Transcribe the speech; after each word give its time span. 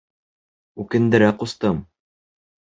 Үкендерә, 0.85 1.29
ҡустым! 1.43 1.85